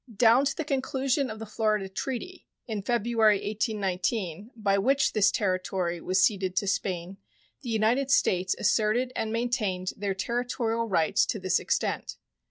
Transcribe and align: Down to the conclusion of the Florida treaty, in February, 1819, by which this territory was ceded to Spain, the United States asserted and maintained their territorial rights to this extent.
Down 0.17 0.45
to 0.45 0.55
the 0.57 0.65
conclusion 0.65 1.29
of 1.29 1.37
the 1.37 1.45
Florida 1.45 1.87
treaty, 1.87 2.47
in 2.65 2.81
February, 2.81 3.35
1819, 3.35 4.49
by 4.55 4.79
which 4.79 5.13
this 5.13 5.29
territory 5.31 6.01
was 6.01 6.19
ceded 6.19 6.55
to 6.55 6.65
Spain, 6.65 7.17
the 7.61 7.69
United 7.69 8.09
States 8.09 8.55
asserted 8.57 9.13
and 9.15 9.31
maintained 9.31 9.93
their 9.95 10.15
territorial 10.15 10.85
rights 10.85 11.23
to 11.27 11.39
this 11.39 11.59
extent. 11.59 12.15